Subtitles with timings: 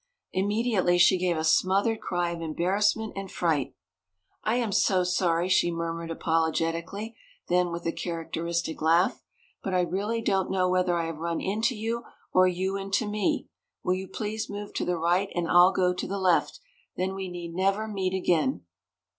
[0.33, 3.75] Immediately she gave a smothered cry of embarrassment and fright.
[4.43, 7.15] "I am so sorry," she murmured apologetically,
[7.49, 9.21] then with a characteristic laugh.
[9.63, 12.03] "But really I don't know whether I have run into you
[12.33, 13.49] or you into me.
[13.83, 16.59] Will you please move to the right and I'll go to the left.
[16.95, 18.65] Then we need never meet again."